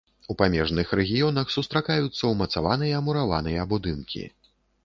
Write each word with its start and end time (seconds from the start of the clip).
У 0.33 0.35
памежных 0.39 0.93
рэгіёнах 0.99 1.53
сустракаюцца 1.57 2.23
ўмацаваныя 2.31 3.05
мураваныя 3.09 3.71
будынкі. 3.75 4.27